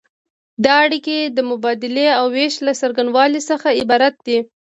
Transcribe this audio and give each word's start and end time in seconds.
دا 0.63 0.73
اړیکې 0.85 1.17
د 1.37 1.39
مبادلې 1.49 2.07
او 2.19 2.25
ویش 2.35 2.55
له 2.65 2.71
څرنګوالي 2.79 3.41
څخه 3.49 3.67
عبارت 3.81 4.15
دي. 4.27 4.37